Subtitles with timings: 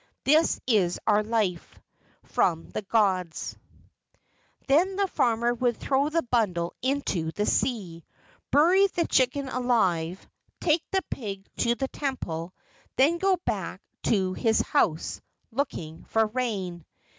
[0.23, 1.79] This is our life,
[2.23, 3.55] From the gods."
[4.67, 8.03] Then the farmer would throw the bundle into the sea,
[8.49, 10.27] bury the chicken alive,
[10.59, 12.51] take the pig to the temple,
[12.95, 16.83] then go back to his house looking for rain.